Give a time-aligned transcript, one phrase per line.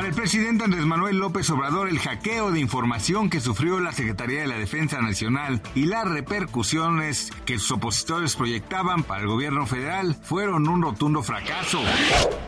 [0.00, 4.40] Para el presidente Andrés Manuel López Obrador, el hackeo de información que sufrió la Secretaría
[4.40, 10.16] de la Defensa Nacional y las repercusiones que sus opositores proyectaban para el gobierno federal
[10.22, 11.82] fueron un rotundo fracaso.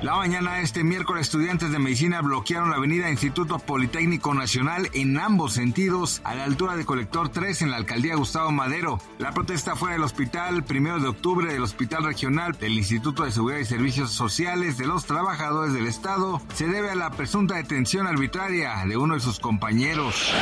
[0.00, 5.18] La mañana de este miércoles, estudiantes de medicina bloquearon la avenida Instituto Politécnico Nacional en
[5.18, 8.98] ambos sentidos, a la altura de Colector 3 en la alcaldía Gustavo Madero.
[9.18, 13.60] La protesta fue del hospital primero de octubre del Hospital Regional del Instituto de Seguridad
[13.60, 16.40] y Servicios Sociales de los Trabajadores del Estado.
[16.54, 17.10] Se debe a la
[17.42, 20.32] presunta detención arbitraria de uno de sus compañeros.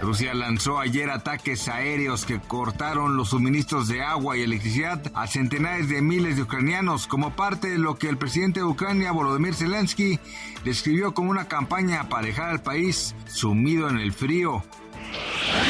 [0.00, 5.90] Rusia lanzó ayer ataques aéreos que cortaron los suministros de agua y electricidad a centenares
[5.90, 10.18] de miles de ucranianos como parte de lo que el presidente de Ucrania, Volodymyr Zelensky,
[10.64, 14.64] describió como una campaña para dejar al país sumido en el frío.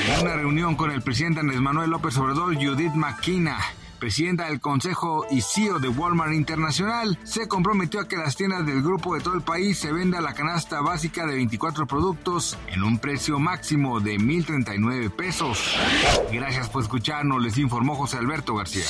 [0.07, 3.59] En una reunión con el presidente Andrés Manuel López Obrador, Judith McKenna,
[3.99, 8.83] presidenta del Consejo y CEO de Walmart Internacional, se comprometió a que las tiendas del
[8.83, 12.99] grupo de todo el país se venda la canasta básica de 24 productos en un
[12.99, 15.77] precio máximo de 1.039 pesos.
[16.33, 18.85] Gracias por escucharnos, les informó José Alberto García.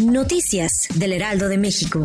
[0.00, 2.04] Noticias del Heraldo de México.